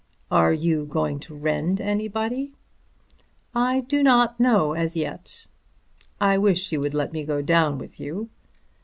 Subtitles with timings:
[0.31, 2.53] "Are you going to rend anybody?"
[3.53, 5.45] "I do not know as yet."
[6.19, 8.27] "I wish you would let me go down with you."